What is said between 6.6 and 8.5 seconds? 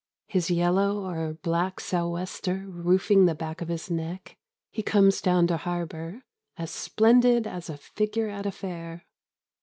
splendid as a figure at